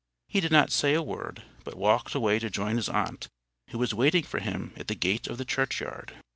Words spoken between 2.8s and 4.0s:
aunt, who was